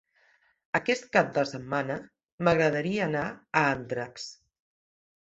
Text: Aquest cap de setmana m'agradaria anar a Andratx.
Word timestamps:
Aquest 0.79 1.05
cap 1.17 1.29
de 1.35 1.43
setmana 1.51 1.99
m'agradaria 2.49 3.07
anar 3.13 3.25
a 3.31 3.67
Andratx. 3.79 4.31